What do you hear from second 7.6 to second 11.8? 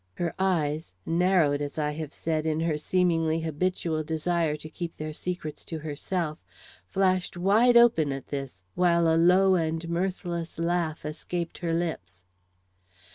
open at this, while a low and mirthless laugh escaped her